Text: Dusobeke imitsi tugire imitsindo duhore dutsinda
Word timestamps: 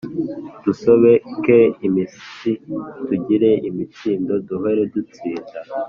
Dusobeke 0.65 1.57
imitsi 1.87 2.51
tugire 3.07 3.51
imitsindo 3.69 4.33
duhore 4.47 4.81
dutsinda 4.93 5.57